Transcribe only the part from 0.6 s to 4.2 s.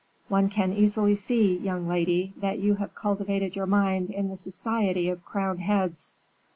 easily see, young lady, that you have cultivated your mind